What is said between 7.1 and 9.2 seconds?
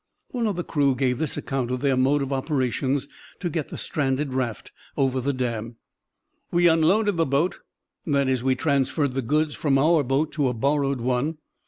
the boat that is, we transferred